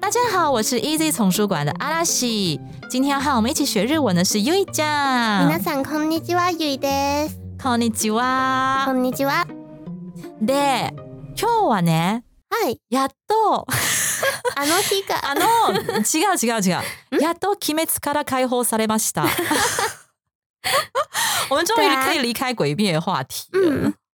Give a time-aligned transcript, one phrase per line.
[0.00, 2.60] 大家好，我是 Easy 丛书馆的阿拉西。
[2.90, 4.84] 今天要和我们一起学日文的是尤伊酱。
[5.48, 7.38] 皆さんこんにちは、ユイです。
[7.62, 8.82] こんにちは。
[8.84, 9.46] こんにちは。
[10.40, 10.92] で、
[11.38, 12.80] 今日はね、はい。
[12.90, 13.64] やっと
[14.56, 15.42] あの日が、 あの
[16.00, 16.72] 違う違う違
[17.18, 17.22] う。
[17.22, 19.22] やっと鬼滅から解放されました。
[21.50, 23.46] 我们终于可以离开诡辩话题。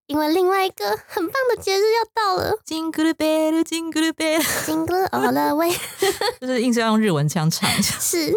[0.08, 5.68] 因为另外一个很棒的节日要到了，金咕噜贝噜金咕噜贝，金咕噜奥拉维，
[6.40, 8.32] 就是硬是要用日文腔唱一下，是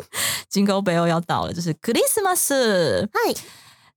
[0.50, 3.08] 金咕噜贝欧要到了，就是 Christmas。
[3.14, 3.34] 嗨，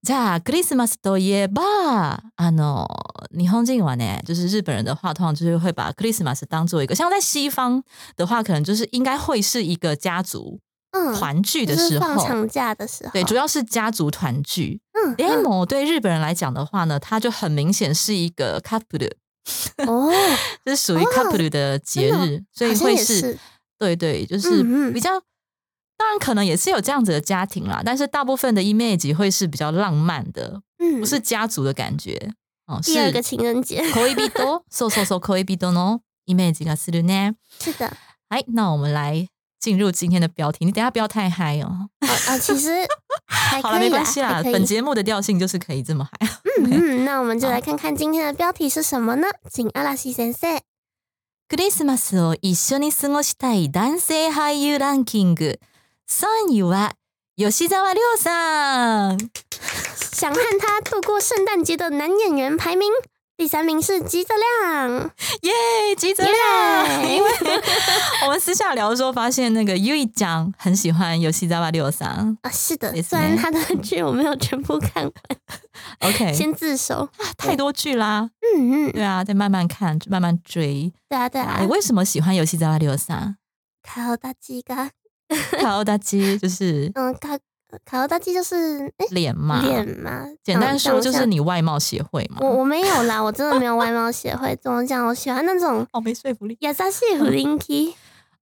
[0.05, 2.87] じゃ Christmas といえばあの
[3.31, 7.83] 日本语ね，就是日本人的话，通常就是会把 Christmas 当做一个，像在西方
[8.17, 10.61] 的话，可能就是应该会是一个家族。
[11.19, 14.79] 团聚的时候，放长假的时候，对，主要是家族团聚。
[14.93, 19.11] 嗯，因为某对日本人来讲的话呢，它就很明显是一个 couple，
[19.87, 20.13] 哦，
[20.65, 23.39] 这是属于 couple 的节日，所以会是，
[23.79, 25.11] 对对，就是比较，
[25.97, 32.31] 当然可能也是有这样子的家庭啦，但是大部分的 image 会是比较浪漫的，嗯，不是家族的感觉
[32.67, 32.79] 哦。
[32.85, 37.35] 第二个情人节，多コイビ o ソソソコイビドのイメージがするね。
[37.59, 37.91] 是的，
[38.29, 39.27] 哎，那我们来。
[39.63, 41.89] 进入今天的标题，你等下不要太嗨哦！
[42.27, 42.73] 啊，其实
[43.63, 44.41] 好了，没关系啦。
[44.43, 46.27] 本节目的调性就是可以这么嗨。
[46.65, 46.69] 嗯，
[47.03, 49.29] 嗯，那我们就来看看今天的标题是什么呢？
[49.49, 50.59] 请阿拉西先生
[51.49, 51.85] c h r i s
[52.17, 55.61] を一緒に過ごしたい男性俳優ランキング。
[56.09, 56.91] 上位は
[57.37, 57.87] 有栖亮
[58.19, 59.31] さん。
[60.13, 62.89] 想和他度过圣诞节的男演员排名。
[63.43, 65.11] 第三名是吉泽亮，
[65.43, 65.53] 耶，
[65.99, 67.09] 吉泽亮。
[67.11, 67.31] 因为
[68.25, 75.13] 我们私下聊的时候发现，那个 U 一讲很喜欢游戏《吉娃娃六三》啊，是的，虽然他的剧我没有全部看完，
[76.09, 81.59] OK，先自首太多剧啦，嗯嗯，对啊，再慢慢看，慢慢追，对啊对啊。
[81.61, 83.37] 你为什么喜欢游戏《吉娃娃六三》？
[83.91, 84.89] 卡欧达鸡嘎，
[85.61, 87.13] 卡欧达鸡就是嗯
[87.85, 89.61] 卡洛大计就是脸吗？
[89.63, 90.27] 脸吗？
[90.43, 92.39] 简单说就是你外貌协会吗？
[92.41, 94.55] 我我没有啦， 我真的没有外貌协会。
[94.63, 95.07] 怎么讲？
[95.07, 96.57] 我喜欢那种哦，没说服力。
[96.61, 97.95] 亚萨西弗林基，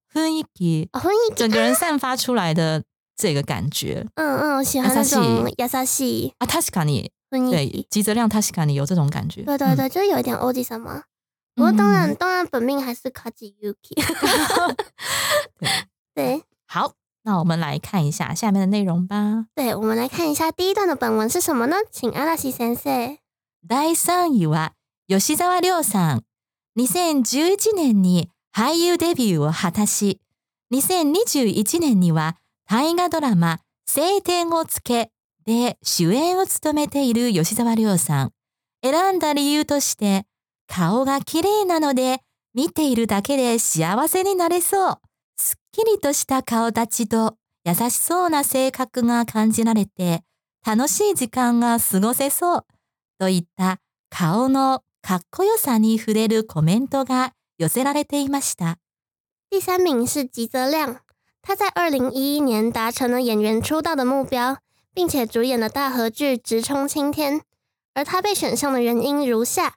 [0.07, 2.83] 弗林基，啊，弗林基，整个人散发出来的
[3.15, 9.43] 这个感觉，嗯嗯，我喜欢那种亚萨西，啊，塔西卡尼，对，吉泽亮塔西卡尼有这种感觉。
[9.43, 11.03] 对对对，就是有一点欧吉什么？
[11.55, 14.73] 不过当然当然，本命还是卡吉 u k
[16.13, 16.93] 对，好。
[17.23, 19.45] 那我们来看一下下面的内容吧。
[19.55, 21.77] 对，我们来看一下第一段的本文是什么呢？
[21.91, 23.17] 请阿拉西先生。
[23.67, 24.71] 第三位は
[25.07, 26.23] 吉沢亮さん。
[26.77, 30.19] 2011年に俳優デビューを果たし、
[30.73, 32.37] 2021年には
[32.67, 35.11] 大河ドラマ晴天をつけ
[35.45, 38.31] で主演を務めている吉沢亮さん。
[38.83, 40.25] 選んだ理由として、
[40.67, 42.21] 顔が綺麗なので
[42.55, 45.01] 見ているだけで幸せになれそう。
[45.73, 45.91] 第三
[59.81, 60.99] 名是吉泽亮，
[61.41, 64.57] 他在二零一一年达成了演员出道的目标，
[64.93, 67.35] 并且主演了大合剧《直冲青天》。
[67.93, 69.75] 而他被选上的原因如下：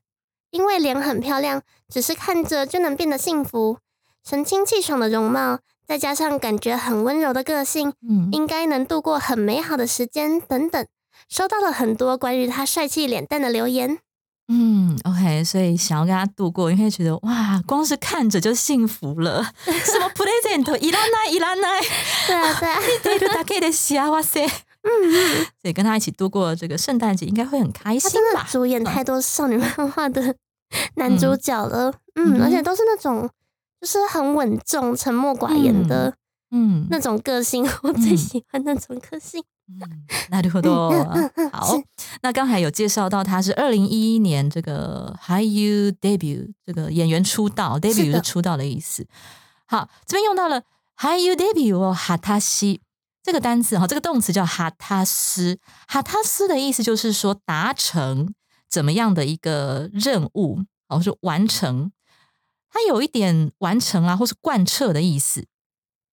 [0.50, 3.78] 因为脸很漂亮，只是看着就能变得幸福，
[4.24, 5.60] 神清气爽的容貌。
[5.86, 10.86] 再加上感觉很温柔的个性，嗯，应该能度过很美好的时间等等。
[11.28, 13.98] 收到了很多关于他帅气脸蛋的留言，
[14.48, 19.42] 嗯，OK，所以想要跟他度过，因为觉得哇，光是看着就幸福了。
[19.64, 21.80] 什么 present，伊 拉奈伊拉奈，
[22.26, 28.10] 对啊对啊，对对 大的西啊，哇塞，嗯嗯，所以跟他一起度过这个圣诞节应该会很开心吧。
[28.10, 30.34] 他真的主演太多少女漫画的
[30.96, 33.28] 男主角了，嗯，而且都是那种。
[33.84, 36.10] 就是很稳重、沉默寡言的，
[36.52, 39.42] 嗯，那种个性， 我最喜欢那种个性。
[40.30, 40.90] 那对多
[41.52, 41.72] 好。
[42.22, 49.06] 那刚才有介绍到，他是二零一一年这个 h i y o u debut 这个演员出道，debut 是出道的意思。
[49.66, 50.62] 好，这边用到了
[50.96, 52.80] h i y o u debut 哈他西
[53.22, 55.58] 这个单词哈，这个动词叫哈他斯，
[55.88, 58.32] 哈他斯的意思就是说达成
[58.70, 61.90] 怎么样的一个任务，哦，是完成。
[62.74, 65.46] 它有一点完成啊，或是贯彻的意思。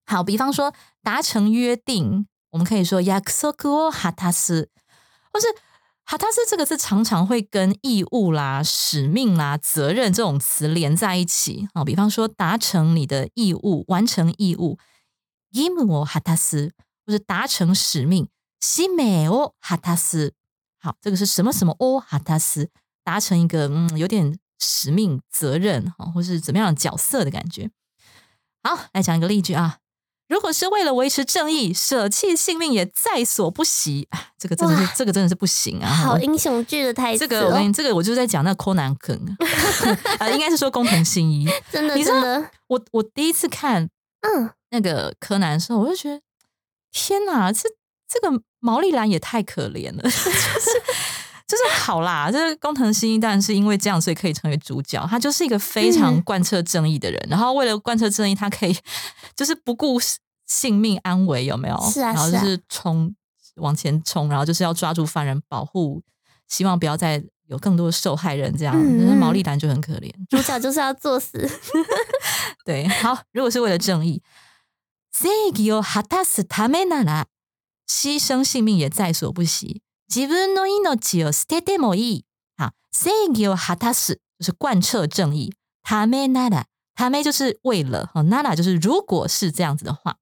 [0.06, 0.72] 好，比方说
[1.02, 4.70] 达成约定，我们可以说約 a k s o 哈塔斯，
[5.34, 5.48] 或是
[6.06, 11.68] 哈塔斯这个字常常会跟义务啦、使命啦、责任这种词连在一起。
[11.74, 14.78] 好，比方说达成你的义务，完成义务
[15.54, 16.72] 義務 m 哈塔斯，
[17.08, 18.30] 或是达成使命
[18.60, 20.36] s i m 哈斯。
[20.80, 22.70] 好，这个是什么什么哦，哈塔斯，
[23.04, 24.38] 达成一个嗯，有点。
[24.62, 27.70] 使命、责任啊，或是怎么样的角色的感觉？
[28.64, 29.78] 好，来讲一个例句啊。
[30.30, 34.08] 如果是为了维持正义，舍弃性命也在所不惜。
[34.38, 35.90] 这个真的是，这个真的是不行啊！
[35.90, 37.18] 好英雄剧的态。
[37.18, 39.14] 这个，这个，我就在讲那柯南梗
[40.20, 41.46] 啊，应该是说工藤新一。
[41.70, 42.50] 真的，真的。
[42.68, 43.90] 我我第一次看，
[44.22, 46.22] 嗯，那个柯南的时候，我就觉得，
[46.94, 47.68] 天哪，这
[48.08, 50.04] 这个毛利兰也太可怜了。
[51.52, 55.06] 就是好啦，就是工藤新一当然是因为这样，所以可以成为主角。
[55.08, 58.74] 他就是一个非常贯彻正义的人，然后为了贯彻正义，他可以
[59.36, 60.00] 就是不顾
[60.48, 61.78] 性命安危，有没有？
[61.92, 63.14] 是啊，然后就是冲
[63.56, 66.02] 往前冲，然后就是要抓住犯人，保护，
[66.48, 68.56] 希望不要再有更多受害人。
[68.56, 68.74] 这样，
[69.20, 70.10] 毛利兰就很可怜。
[70.30, 71.38] 主角就是要作死，
[72.64, 74.22] 对，好，如果是为了正义，
[75.14, 75.28] 牺
[78.18, 79.82] 牲性命也在所不惜。
[80.12, 82.26] 自分の命を捨ててもいい。
[82.58, 85.54] 好，正義を果たす就是贯彻正义。
[85.88, 86.66] ためなら、
[86.98, 88.10] ため就是为了。
[88.14, 90.18] 好，なら就是如果是这样子的话。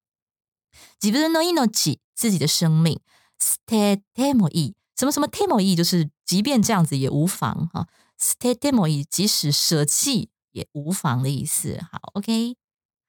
[1.00, 3.00] 自分の命の己自己的生命。
[3.40, 4.74] 捨ててもいい。
[4.96, 7.68] 什么什么てもいい就是即便这样子也无妨。
[7.74, 7.88] 哈，
[8.22, 11.80] 捨ててもいい即使舍弃也无妨的意思。
[11.92, 12.56] 好，OK。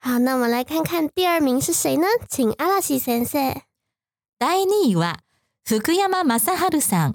[0.00, 2.06] 好，那我们来看看第二名是谁呢？
[2.26, 3.52] 请阿拉西先生。
[4.38, 5.20] 第二位。
[5.72, 7.14] 福山雅治さん。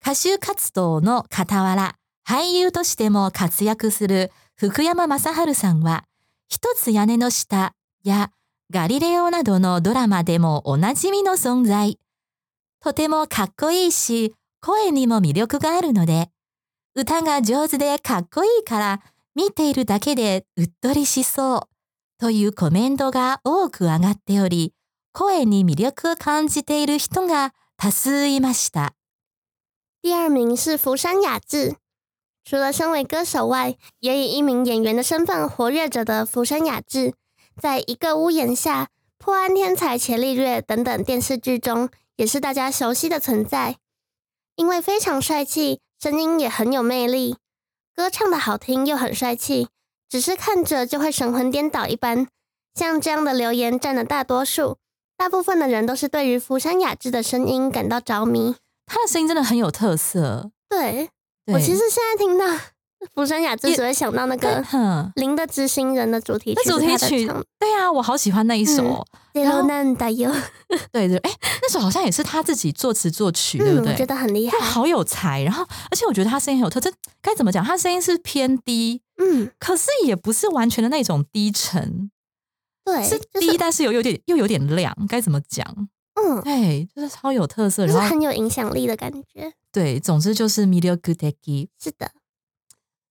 [0.00, 6.04] 歌手活動の傍ら、俳優としても活躍する福山雅治さんは、
[6.48, 7.72] 一つ屋根の下
[8.04, 8.30] や
[8.70, 11.98] ガリレオなどのドラマでもおなじみの存在。
[12.78, 16.28] とてもかっこいいし、声にも魅力があるので、
[16.94, 19.00] 歌が上手でかっこいいから
[19.34, 21.60] 見ているだけでうっとりしそう
[22.20, 24.72] というコメントが多く上がっており、
[25.24, 28.90] 声音魅力を感じている人が多数いました。
[30.02, 31.76] 第二名是福山雅治，
[32.44, 37.14] 除了身为歌手外，也以一名演员的身份活跃着的福山雅治，
[37.58, 38.82] 在《一个屋檐下》
[39.16, 43.76] 《破案天才钱利略》等等电视剧中，也是大家熟悉的存在。
[44.56, 47.38] 因为非常帅气，声音也很有魅力，
[47.94, 49.68] 歌唱的好听又很帅气，
[50.10, 52.26] 只是看着就会神魂颠倒一般。
[52.74, 54.76] 像这样的留言占了大多数。
[55.16, 58.54] 大部分的人都是对于福山雅治的声音感到着迷，
[58.86, 60.50] 他的声音真的很有特色。
[60.68, 61.08] 对
[61.52, 62.44] 我其实现在听到
[63.14, 64.62] 福山雅治只会想到那个
[65.14, 66.60] 《零的执行人》的主题曲。
[66.64, 67.26] 那主题曲
[67.58, 69.04] 对呀，我好喜欢那一首。
[69.32, 69.44] 对
[70.90, 71.30] 对，哎，
[71.62, 73.94] 那首好像也是他自己作词作曲，对不对？
[73.94, 75.42] 觉得很厉害，好有才。
[75.42, 76.92] 然后，而且我觉得他声音很有特色。
[77.22, 77.64] 该怎么讲？
[77.64, 82.10] 他声音是偏低，嗯，可是也不是完全的那种低沉。
[82.86, 85.66] 对，是第一，但是有有点又有点亮，该怎么讲？
[86.14, 89.52] 嗯，对，就是超有特色，然后很有影响力的感觉。
[89.72, 91.68] 对，总之就是 Miyoguteki。
[91.82, 92.12] 是的，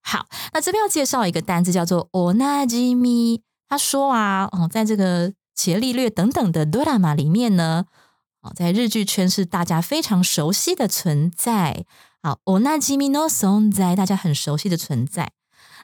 [0.01, 7.85] 好，那这边要介绍一个单字叫做 o n a j i m i 他说啊，哦，在这个《伽利略》等等的 dorama 里面呢，
[8.41, 11.85] 哦，在日剧圈是大家非常熟悉的存在。
[12.23, 15.33] 好 o n a j i m i no song 在大家很熟悉的存在。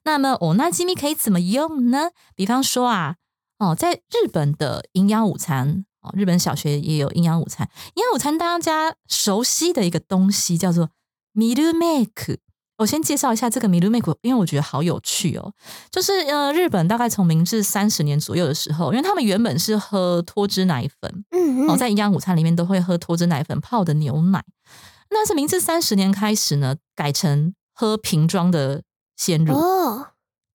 [0.06, 2.12] 那么 o n a j i m i 可以怎么用呢？
[2.38, 3.18] 比方说啊。
[3.62, 7.70] 哦，在日本的营养午餐哦，日本小学也有营养午餐。
[7.94, 10.90] 营养午餐大家熟悉的一个东西叫做
[11.36, 12.40] milu make。
[12.80, 15.54] 我先介绍一下这个 milu make，因为我觉得好有趣哦。
[15.92, 24.44] 就是呃，日本大概从明治三十年左右的时候，因为他们原本是喝脱脂奶粉，嗯，哦，在营养午餐里面都会喝脱脂奶粉泡的牛奶。
[25.12, 28.82] 那是明治三十年开始呢，改成喝瓶装的
[29.16, 29.54] 鲜乳。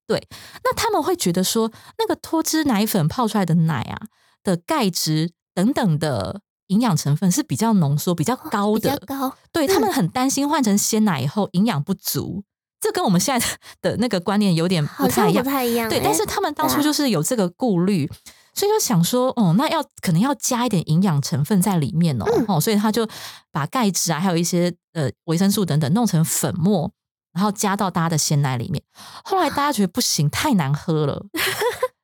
[0.06, 0.28] 对，
[0.62, 3.98] 那他们会觉得说，那个脱脂奶粉泡出来的奶啊，
[4.44, 8.96] 的钙质等等的营养成分是比较浓缩、比较高的。
[9.04, 12.44] 高，对他们很担心换成鲜奶以后营养不足，
[12.80, 13.46] 这跟我们现在
[13.82, 15.44] 的那个观念有点不太一样。
[15.44, 15.88] 不太一样。
[15.90, 18.08] 对，但是他们当初就是有这个顾虑，
[18.54, 23.08] 所以就想说，哦，那要可能要加一点营养成分在里面哦，哦，所以他就
[23.50, 26.92] 把钙质啊，还有一些呃维生素等等弄成粉末。
[27.36, 28.82] 然后加到大家的鲜奶里面，
[29.22, 31.22] 后来大家觉得不行，太难喝了，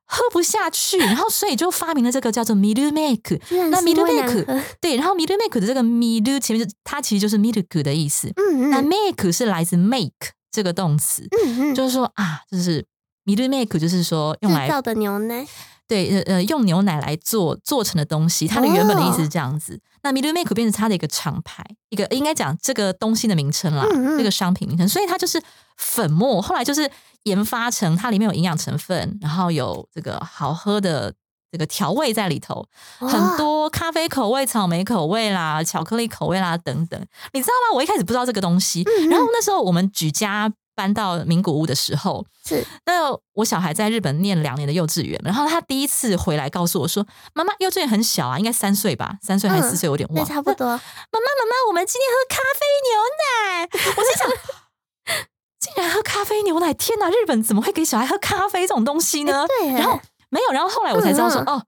[0.04, 0.98] 喝不下去。
[0.98, 3.38] 然后所以就发明了这个叫做 “milu make”。
[3.70, 8.28] 那 “milu make” 对，然后 “milu make” 的这个 “milu” 前面它其实就是 “milu” 的意思。
[8.36, 8.70] 嗯嗯。
[8.70, 10.12] 那 “make” 是来自 “make”
[10.50, 11.26] 这个动词。
[11.46, 11.74] 嗯嗯。
[11.74, 12.84] 就是说啊，就是
[13.24, 15.46] “milu make”，就是说用来造的牛奶。
[15.88, 19.80] 对，呃呃，用牛奶来做做成的东西，它的原本的意思是这样子。
[20.04, 23.84] 那 Milu Milk 变成它的一个厂牌，一个应该讲这个东西的名称啦，
[24.16, 24.88] 这个商品名称。
[24.88, 25.40] 所以它就是
[25.76, 26.88] 粉末，后来就是
[27.24, 31.12] 研发成它里面有营养成分，然后有这个好喝的
[31.50, 32.66] 这个调味在里头，
[32.98, 37.00] 很多咖啡口味、草莓口味啦、巧克力口味啦等等。
[37.32, 37.76] 你知道吗？
[37.76, 40.52] 我一开始不知道这个东西，然后那时候我们举家。
[40.74, 49.86] 搬到名古屋的时候，是那我小孩在日本念两年的幼稚园，然后他第一次回来告诉我说：“妈妈，幼稚园很小啊，应该三岁吧，三岁还是四岁？
[49.86, 53.94] 有点忘，差不多。”妈妈，妈妈，我们今天喝咖啡牛奶。
[53.96, 55.22] 我在想，
[55.60, 56.72] 竟然喝咖啡牛奶！
[56.74, 59.44] 天哪，日本怎么会给小孩喝咖啡这种东西呢？
[59.60, 59.72] 对。
[59.74, 60.00] 然后
[60.30, 61.64] 没有，然后后来我才知道说哦，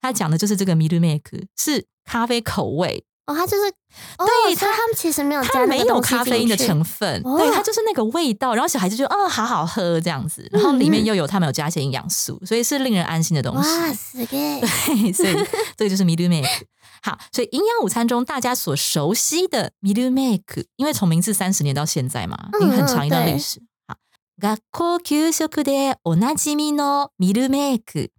[0.00, 1.22] 他讲的就是这个 milk m a e
[1.56, 3.04] 是咖啡口味。
[3.26, 3.70] 哦，它就是，
[4.18, 13.68] 对它它们其实没有，它没有咖啡因的成分，对它就是那个味道，然后小孩子就，哦，好好喝这样子，然后里面又有他们有加一些营养素，所以是令人安心的东西。
[13.70, 15.34] 哇塞， 对，所以
[15.76, 16.66] 这个就是 Milu Make。
[17.02, 23.60] 好，所以营养午餐中大家所熟悉的 Milu Make，因为从名字三十年到现在嘛，有很长一段历史。
[23.88, 23.96] 好，
[24.38, 28.10] 学校休食课的オナ l ミ Make。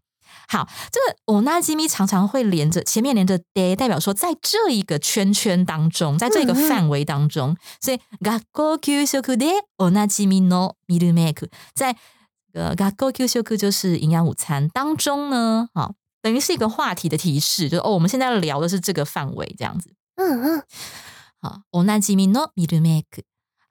[0.47, 9.47] 好，这个オ那ジ米常常会连着前面连着 day，代表说在这一个圈圈当中，在这个范围当中，所以ガコキウシクで
[9.77, 11.95] オナジミノミルメク，在
[12.53, 19.91] 呃ガコキウシク就是营养午餐当中呢，好，等于是一个话题的提示，就哦，我们现在聊的是这个范围这样子。
[20.17, 20.63] 嗯嗯，
[21.41, 23.23] 好，オナジミノミルメク。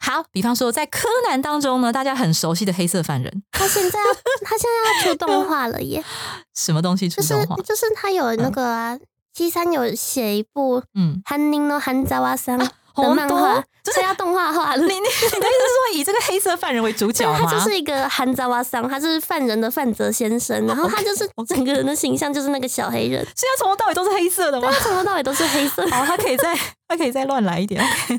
[0.05, 4.05] 好，比方说在柯南当中呢，大家很熟悉的黑色犯人， 他现在要
[4.45, 6.05] 他现在要出动画了耶！
[6.55, 7.57] 什么东西出动画？
[7.63, 8.99] 就是他有那个啊
[9.33, 12.59] 七三有写一部《嗯，韩宁诺韩沼啊三》。
[13.03, 14.83] 的漫画就是他动画化了。
[14.83, 17.39] 你你你的意思是说以这个黑色犯人为主角吗？
[17.43, 23.23] 他就是一个寒沼阿桑，他是犯人的范泽先生，然后他就是整个人的形象就是那个小黑人。
[23.23, 24.73] 以他从头到尾都是黑色的吗？
[24.81, 25.83] 从头到尾都是黑色。
[25.91, 26.55] 好，他可以再
[26.89, 27.83] 他可以再乱来一点。
[28.09, 28.19] 对，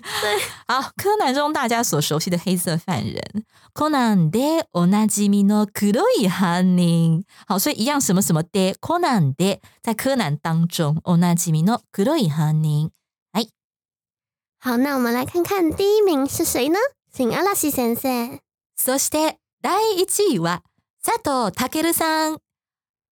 [0.68, 4.40] 好，柯南中大家所熟悉的黑色犯人，柯南的
[4.74, 7.24] オ吉米诺，ノ黒い犯人。
[7.48, 12.92] 好，所以一样什么什么爹，柯南爹，在柯南当中オ吉米诺，ノ黒い犯人。
[14.66, 16.80] 好，那我们来看看第一名是谁呢？
[17.14, 18.40] 请嵐先生。
[18.76, 19.70] そして第
[20.02, 20.62] 1位は
[21.04, 22.40] 佐藤健さん。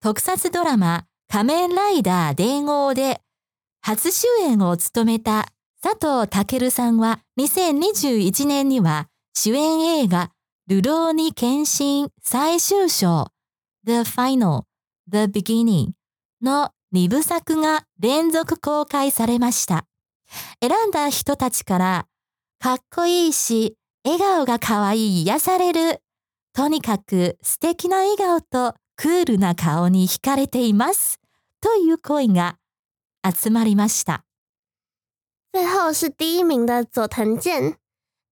[0.01, 3.21] 特撮ドラマ仮面ライダー伝言で
[3.81, 5.45] 初主演を務めた
[5.83, 10.31] 佐藤健さんは2021年には主演映画
[10.67, 13.27] 流浪に献身最終章
[13.85, 14.63] The Final
[15.07, 15.91] The Beginning
[16.41, 19.85] の2部作が連続公開されました。
[20.61, 22.07] 選んだ人たちから、
[22.59, 26.01] かっこいいし、笑顔がかわいい、癒される。
[26.53, 31.19] とにかく素敵な笑顔とクールな顔に惹かれています。
[31.61, 32.57] という声が
[33.33, 34.23] 集まりました。
[35.53, 37.77] 最後是第一名的佐藤健，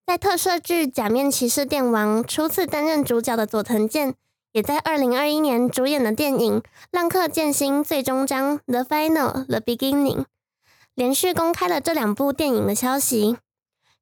[0.07, 4.15] 在特摄剧《假面骑士电王》初次担任主角的佐藤健，
[4.53, 10.23] 也在2021年主演的电影《浪客剑心》最终章《The Final: The Beginning》
[10.93, 13.37] 连续公开了这两部电影的消息，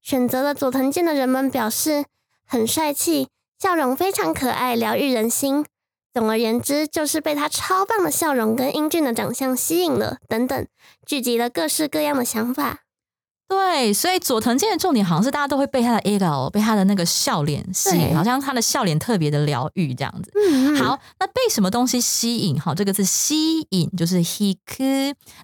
[0.01, 2.05] 选择了佐藤健的人们表示
[2.47, 3.27] 很帅气，
[3.59, 5.65] 笑容非常可爱，疗愈人心。
[6.11, 10.67] 总而言之，就是被他超棒的笑容跟英俊的长相吸引了，等等，
[11.05, 12.79] 聚集了各式各样的想法。
[13.49, 20.31] 对，所以佐藤健的重点好像是大家都会被他的笑，被他的那个笑脸吸引，好像他的笑脸特别的疗愈这样子。
[20.77, 22.61] 好，那被什么东西吸引？
[22.61, 24.55] 好，这个是吸引，就是 hik。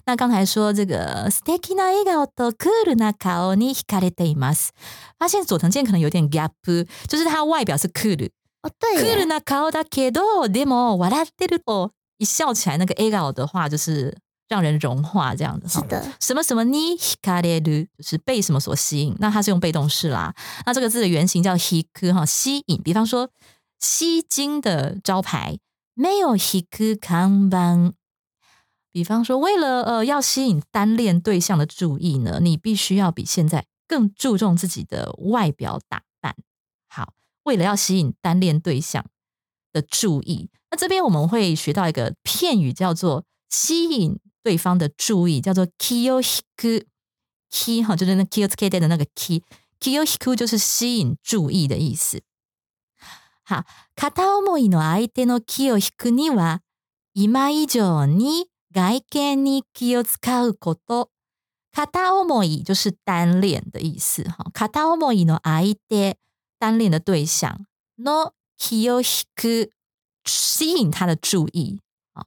[0.06, 2.52] 那刚才说这个 stakey na ego to
[2.94, 4.70] na k a ni k a r e m a s
[5.18, 6.50] 发现佐藤健可能有点 gap，
[7.08, 8.26] 就是他外表是 kuru，
[8.62, 11.90] 哦对 k u na k a da kedo demo w a r a t e r
[12.18, 14.16] 一笑起来那个 ego 的话就是。
[14.48, 16.12] 让人融化这样子，是的。
[16.20, 19.14] 什么什么呢？hikaru 就是被什么所吸引？
[19.18, 20.34] 那它是用被动式啦。
[20.64, 22.80] 那这个字的原型叫 hiku 哈，吸引。
[22.82, 23.28] 比方说，
[23.80, 25.58] 吸睛的招牌
[25.94, 27.94] 没有 hiku kanban。
[28.92, 36.36] 比方说，为了呃要吸引单恋对象的注意呢，你必须要比现在更注重自己的外表打扮。
[36.88, 39.04] 好，为了要吸引单恋对象
[39.72, 44.20] 的注意，那这边我们会学到一个片语叫做吸引。
[44.46, 52.22] 对方的注意叫做 “kiohiku”，“k” 哈，就是那 “kiohiku” 的那个 “k”，“kiohiku” 就是吸引注意的意思。
[53.42, 54.22] 哈，片思
[54.60, 56.60] いの相手の kiohiku には
[57.12, 61.10] 今以上に外見に kio 使うこと。
[61.72, 64.22] 片思い就是单恋的意思。
[64.28, 66.16] 哈，片思いの相手，
[66.60, 69.70] 单恋的对象，no kiohiku
[70.24, 71.80] 吸引他的注意
[72.12, 72.24] 啊。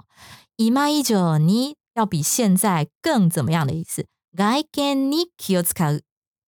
[0.57, 4.05] 今以上に要比现在更怎么样的意思？
[4.38, 6.01] 外見に気を使う，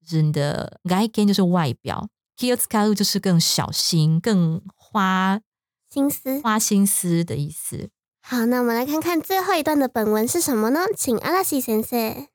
[0.05, 5.39] 人的外見就是外表，気を使う就是更小心、更花
[5.89, 7.89] 心思、花心思的意思。
[8.21, 10.85] 好，那我们来看看最后一段的本文是什么呢？
[10.95, 12.27] 请嵐先生。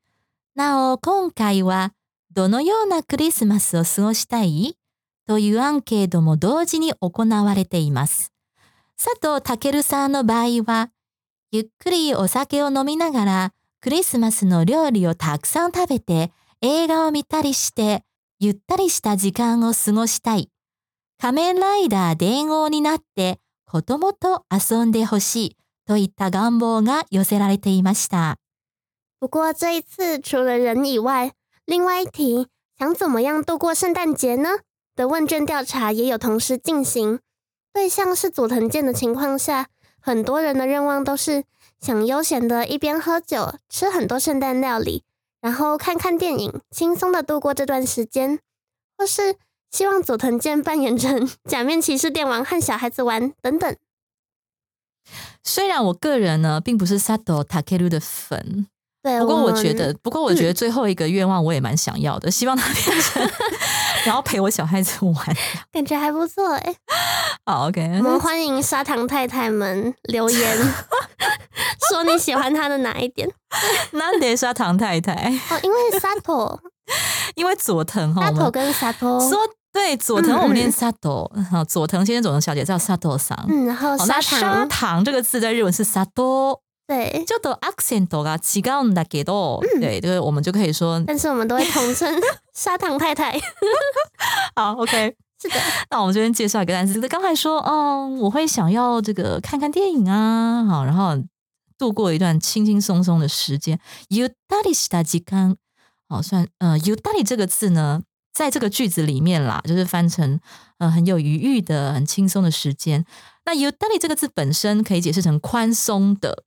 [0.55, 1.93] なお、今回は
[2.33, 4.77] どのようなクリスマスを過ごしたい
[5.27, 8.31] というアンケートも同時に行われています。
[8.97, 10.89] 佐藤健さんの場合は、
[11.53, 18.03] ゆっくりお酒を飲みながらクリスマスの料理をたくさん食べて映画を見たりして
[18.41, 20.51] ゆったりした時間を過ごしたい。
[21.21, 28.39] 仮面ライダー伝言になって子供と遊んでほしいといった願望が寄せられていました。
[29.21, 31.33] 不过这一次除了人以外，
[31.69, 34.59] 另外一题想怎么样度过圣诞节呢？
[34.97, 37.21] 的问卷调查也有同时进行，
[37.73, 39.69] 对象是佐藤健的情况下。
[40.07, 41.43] 很多人的愿望都是
[41.81, 45.03] 想悠闲的，一边喝酒，吃很多圣诞料理，
[45.41, 48.39] 然后看看电影，轻松的度过这段时间；
[48.97, 49.35] 或是
[49.73, 53.77] 希望佐藤健扮演成假面骑士电王和小孩子玩等等。
[55.43, 58.69] 虽然我个人呢并不是 Sato t a k r u 的粉，
[59.03, 63.29] 不过我觉得，不过我觉得最后一个愿望我也蛮想要的，希望他变成。
[64.07, 65.37] 然后陪我小孩子玩，
[65.73, 66.75] 感觉还不错哎。
[67.45, 67.83] 好，OK。
[67.99, 70.57] 我们欢迎砂糖太太们留言，
[71.91, 73.29] 说你喜欢他的哪一点？
[73.93, 75.13] 那得砂糖太太
[75.51, 76.59] 哦，因为沙头，
[77.35, 78.23] 因为佐藤哈。
[78.23, 79.39] 沙头跟沙头说
[79.73, 81.31] 对佐藤，我们念沙头。
[81.51, 83.37] 好，佐藤先生、佐藤小姐叫沙头桑。
[83.49, 86.63] 嗯，然后砂糖，砂糖这个字在日文是沙多。
[86.87, 89.61] 对，就都 accent 多噶，提高你的节奏。
[89.81, 92.09] 对，对，我们就可以说，但是我们都会统称
[92.55, 93.35] 砂糖太太。
[94.55, 95.57] 好，OK，是的。
[95.91, 96.95] 那我们这边介绍一个单词。
[96.95, 101.11] 就是刚才说，嗯，我会想要这个看看电影啊，好，然后
[101.77, 103.79] 度过一段轻轻松松的时间。
[104.11, 105.57] yudari s h
[106.09, 108.01] 好，算，呃 y u d a 这个字呢，
[108.33, 110.39] 在这个句子里面啦，就是翻成，
[110.79, 113.05] 呃，很有余裕的，很轻松的时间。
[113.45, 116.45] 那 y u d a 这个字本身可以解释成宽松的。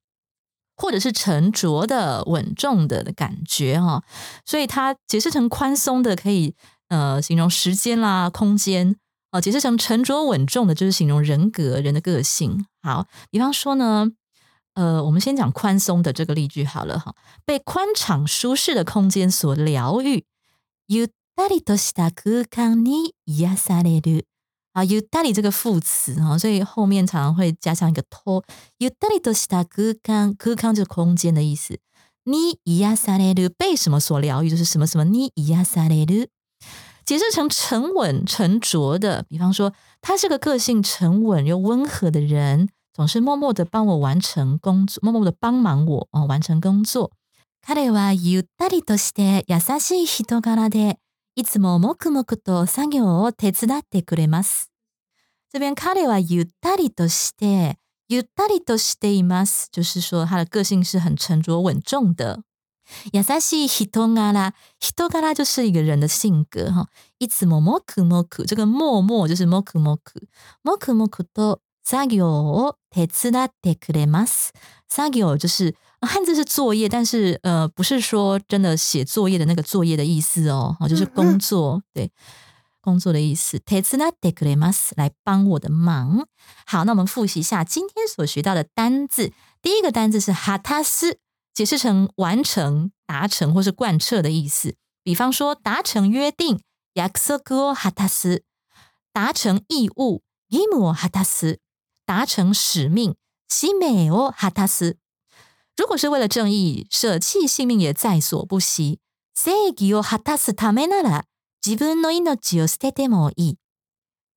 [0.79, 4.01] 或者是沉着的、稳重的感觉哈，
[4.45, 6.55] 所以它解释成宽松的，可以
[6.87, 8.95] 呃形容时间啦、空间
[9.31, 12.65] 啊；解释成沉着稳重的，就是形容人格、人的个性。
[12.81, 14.07] 好，比方说呢，
[14.75, 17.13] 呃，我们先讲宽松的这个例句好了哈，
[17.45, 20.23] 被宽敞舒适的空间所疗愈。
[24.83, 28.43] 有大理这个副词哈，所以后面常常会加上一个托。
[28.77, 31.79] 有大理的是他格康格康就是空间的意思。
[32.23, 35.03] 你亚萨雷鲁被什么所疗愈，就是什么什么。
[35.05, 36.27] 你亚萨雷鲁
[37.05, 47.11] 解释成沉稳沉着的，比方说他是个个性沉稳又温和的人，总是默默的帮我完成工作，默默的帮忙我哦完成工作。
[47.61, 50.97] 卡雷瓦有大理として優しい人柄で、
[51.35, 54.68] いつも黙々と作業を手伝ってくれます。
[55.51, 59.67] 这边カレはユタリドシで、ユタリドシでいます。
[59.73, 62.43] 就是说，他的个性是很沉着稳重的。
[63.13, 66.87] やさしいヒトガラ、ヒトガ就是一个人的性格哈。
[67.19, 70.27] いつもモクモク、这个默默就是モクモク、
[70.63, 74.53] モクモクとサギョテツラテクレます。
[74.87, 82.11] サギョ就是汉字是作业，但是呃不是说真的写作业的那个作业的意思哦，就是工作对。
[82.81, 83.57] 工作的意思。
[83.59, 86.27] Tezna d e k r i m a s 来帮我的忙。
[86.65, 89.31] 好，那我们复习一下今天所学到的单字。
[89.61, 91.17] 第一个单字是 hatas，
[91.53, 94.75] 解释成完成、达成或是贯彻的意思。
[95.03, 96.59] 比方说，达成约定
[96.95, 98.41] ，yaksegu hatas；
[99.11, 101.57] 达成义务，gimu hatas；
[102.05, 103.15] 达成使命
[103.49, 104.95] ，simeo hatas。
[105.75, 108.99] 如果是为了正义，舍弃性命也在所不惜。
[109.37, 111.23] Zegu hatas tamena l
[111.61, 113.57] 基本の英語をステテモイ。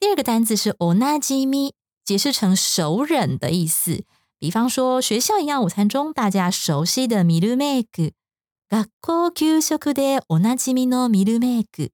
[0.00, 1.72] 第二个单词是おな m み，
[2.04, 4.02] 解释成熟忍的意思。
[4.40, 8.12] 比方说，学校营养午餐中大家熟悉的ミルメグ、
[8.68, 11.92] 学校給食でおな m みのミルメグ。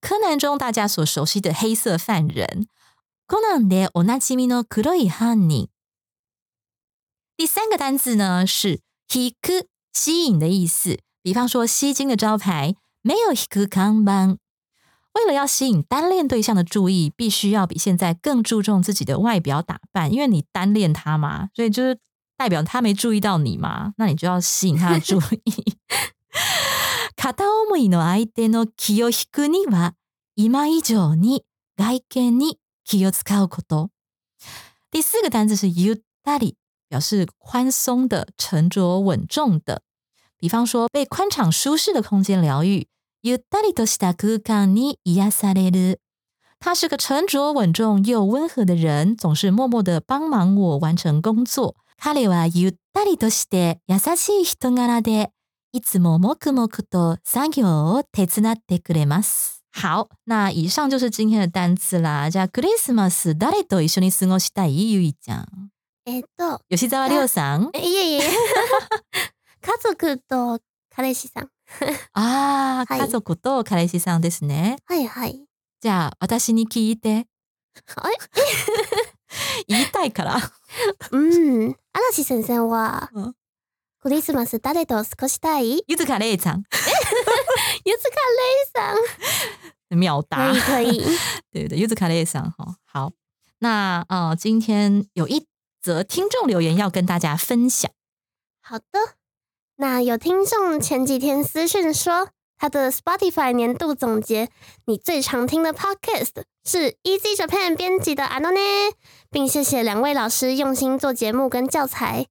[0.00, 2.66] 柯南中大家所熟悉的黑色犯人、
[3.26, 5.68] 柯南でおなじ i の黒い犯人。
[7.36, 11.00] 第三个单词呢是 hiku，吸引的意思。
[11.22, 14.38] 比方说，吸睛的招牌没有ひく看板。
[15.14, 21.96] 为了要吸引单恋对象的注意，必须要比现在更注重自己的外表打扮，因为你单恋他嘛，所以就是
[22.36, 25.50] 代表他没注意到你嘛，那你就要吸引他的注意。
[34.90, 36.54] 第四个单词是ゆったり，
[36.88, 39.82] 表示宽松的、沉着稳重的，
[40.36, 42.88] 比方说被宽敞舒适的空间疗愈。
[43.26, 46.02] ゆったりとした空間に癒される。
[46.60, 51.74] 他是个沉着、稳重又温和的人，总是默默的帮忙我完成工作。
[51.96, 55.30] 彼はゆったりとして優しい人柄で、
[55.72, 59.62] いつも黙々と作業を手伝ってくれます。
[59.74, 62.28] 好，那以上就是今天的单词啦。
[62.30, 65.70] じゃあ、クリスマス誰と一緒に過ごしたいゆいちゃん。
[66.04, 67.70] えっと、吉沢亮さん。
[67.74, 68.20] いえいえ。
[69.64, 70.60] 家族と
[70.90, 71.48] 彼氏さん。
[72.14, 74.76] ああ、はい家族と彼氏さんですね。
[74.86, 75.44] はいはい。
[75.80, 77.26] じゃあ、私に聞いて。
[77.96, 78.14] あれ
[79.66, 80.36] 言いたいから。
[81.10, 81.76] うん。
[81.92, 83.10] 嵐先生は
[84.00, 86.62] クリスマス誰と過ごしたいゆずかれいさん。
[87.84, 88.02] ゆず
[88.74, 88.88] か
[89.90, 90.36] 秒答。
[90.52, 90.74] れいさん。
[90.74, 91.00] 可以可以。
[91.52, 92.76] 对对对，柚子卡列桑哈。
[92.84, 93.12] 好，
[93.60, 95.46] 那呃，今天有一
[95.80, 97.90] 则听众留言要跟大家分享。
[98.60, 98.84] 好的。
[99.76, 104.48] 那有听众前几天私讯说，他的 Spotify 年度总结，
[104.86, 108.92] 你最常听的 Podcast 是 Easy Japan 编辑的 Anone，
[109.32, 112.26] 并谢谢两位老师用心做节目跟教材。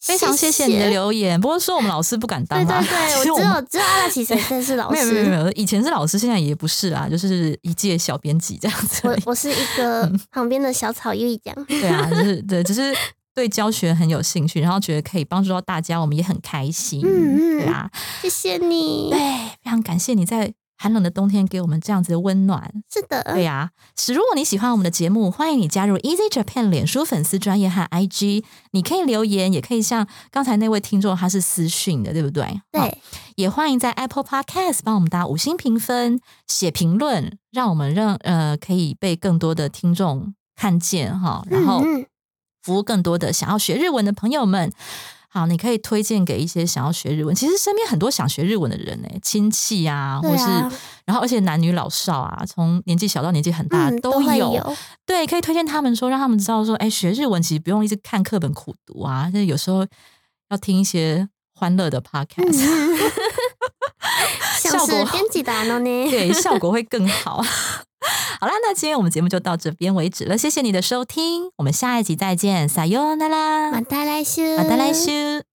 [0.00, 9.02] 非常谢谢你的留言，不过说我们老师不敢当啊，对对， 我只有知道阿拉其实生是老师， 没有没有没有，以前是老师，现在也不是啊，就是一届小编辑这样子。
[9.04, 11.64] 我我是一个 旁边的小草一样。
[11.66, 12.96] 对啊，就是对，只是。
[13.34, 17.90] 对教学很有兴趣，然后觉得可以帮助到大家，我们也很开心，对啊，
[18.22, 19.18] 谢谢你，对，
[19.62, 22.72] 非常感谢你在寒冷的冬天给我们这样子的温暖。
[22.92, 23.70] 是的，对呀。
[23.96, 32.60] 是如果你喜欢我们的节目，欢迎你加入 Easy Japan 脸书粉丝专业和 IG，你可以留言，也可以像刚才那位听众，他是私讯的，对不对？
[32.72, 32.98] 对。
[33.36, 41.42] 也欢迎在 Apple Podcast 帮我们打五星评分，写评论，让我们让呃可以被更多的听众看见哈。
[41.48, 41.82] 然后。
[42.62, 44.70] 服务更多的想要学日文的朋友们，
[45.28, 47.34] 好，你可以推荐给一些想要学日文。
[47.34, 50.44] 其实身边很多想学日文的人呢，亲戚啊，或是
[51.06, 54.74] 然后而且男女老少啊，从年纪小到年纪很大都有。
[55.06, 59.86] 对，可以推荐他们说，让他们知道说，哎，学日文其实不用一直看课本苦读啊，就有时候
[60.50, 62.60] 要听一些欢乐的 podcast，
[64.60, 67.42] 效果编辑的呢， 对，效果会更好。
[68.40, 70.36] 好啦，那今天我们节目就到这边为止了。
[70.38, 75.49] 谢谢你的收听，我们下一集再见，撒哟那啦，马达来修，马达来修。